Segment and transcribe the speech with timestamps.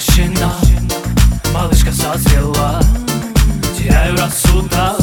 [0.00, 0.52] воплощена
[1.52, 2.80] Малышка созрела
[3.76, 4.99] Теряю рассудок.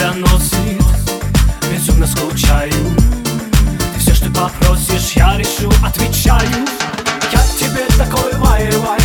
[0.00, 0.82] тебя носит.
[1.70, 2.72] Безумно скучаю.
[3.92, 6.66] Ты все, что попросишь, я решу, отвечаю.
[7.30, 8.99] Я тебе такой вай-вай.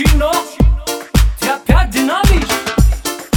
[0.00, 0.32] Чино,
[1.38, 2.48] ты опять динамишь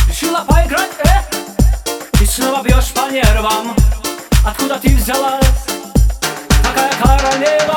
[0.08, 2.22] Решила поиграть, э?
[2.22, 3.76] И снова бьешь по нервам
[4.46, 5.66] Откуда ты взялась?
[6.64, 7.73] Такая королева